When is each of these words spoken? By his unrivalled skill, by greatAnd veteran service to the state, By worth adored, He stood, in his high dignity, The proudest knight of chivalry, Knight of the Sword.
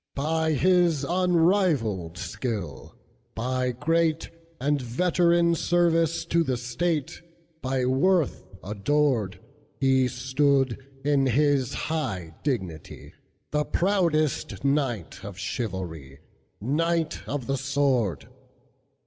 By 0.15 0.53
his 0.53 1.03
unrivalled 1.07 2.17
skill, 2.17 2.95
by 3.35 3.71
greatAnd 3.71 4.81
veteran 4.81 5.53
service 5.53 6.25
to 6.25 6.43
the 6.43 6.57
state, 6.57 7.21
By 7.61 7.85
worth 7.85 8.41
adored, 8.63 9.39
He 9.79 10.07
stood, 10.07 10.79
in 11.05 11.27
his 11.27 11.75
high 11.75 12.33
dignity, 12.41 13.13
The 13.51 13.63
proudest 13.63 14.65
knight 14.65 15.23
of 15.23 15.37
chivalry, 15.37 16.17
Knight 16.59 17.21
of 17.27 17.45
the 17.45 17.57
Sword. 17.57 18.27